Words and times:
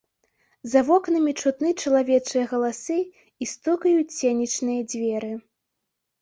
За 0.71 0.79
вокнамі 0.87 1.33
чутны 1.43 1.73
чалавечыя 1.83 2.45
галасы, 2.53 2.97
і 3.45 3.49
стукаюць 3.53 4.15
сенечныя 4.19 4.81
дзверы. 4.91 5.31